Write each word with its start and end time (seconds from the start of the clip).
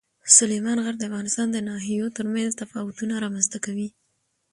سلیمان 0.37 0.77
غر 0.85 0.95
د 0.97 1.03
افغانستان 1.09 1.47
د 1.51 1.57
ناحیو 1.69 2.13
ترمنځ 2.17 2.51
تفاوتونه 2.61 3.13
رامنځته 3.23 3.57
کوي. 3.65 3.89